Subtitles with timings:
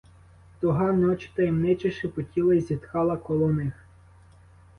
[0.59, 3.73] Туга ночі таємниче шепотіла й зітхала коло них.